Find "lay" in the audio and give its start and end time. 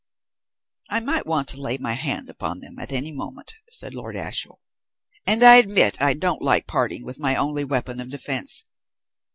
1.61-1.77